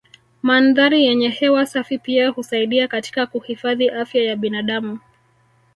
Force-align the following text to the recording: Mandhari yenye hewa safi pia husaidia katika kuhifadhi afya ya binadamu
Mandhari 0.41 1.05
yenye 1.05 1.29
hewa 1.29 1.65
safi 1.65 1.97
pia 1.97 2.29
husaidia 2.29 2.87
katika 2.87 3.25
kuhifadhi 3.25 3.89
afya 3.89 4.23
ya 4.23 4.35
binadamu 4.35 4.99